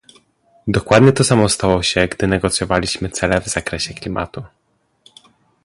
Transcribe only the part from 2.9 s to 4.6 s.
cele w zakresie klimatu